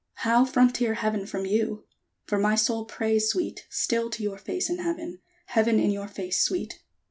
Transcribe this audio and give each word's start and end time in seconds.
How 0.25 0.45
frontier 0.45 0.95
Heaven 0.95 1.27
from 1.27 1.45
you? 1.45 1.85
For 2.25 2.39
my 2.39 2.55
soul 2.55 2.85
prays, 2.85 3.29
Sweet, 3.29 3.67
Still 3.69 4.09
to 4.09 4.23
your 4.23 4.39
face 4.39 4.67
in 4.67 4.79
Heaven, 4.79 5.19
Heaven 5.45 5.79
in 5.79 5.91
your 5.91 6.07
face, 6.07 6.41
Sweet! 6.43 6.79